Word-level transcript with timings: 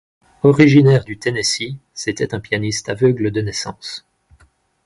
Originaire 0.41 1.03
du 1.03 1.19
Tennessee, 1.19 1.75
c'était 1.93 2.33
un 2.33 2.39
pianiste 2.39 2.89
aveugle 2.89 3.29
de 3.29 3.41
naissance. 3.41 4.03